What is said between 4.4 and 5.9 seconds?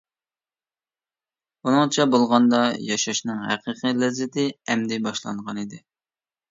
ئەمدى باشلانغانىدى.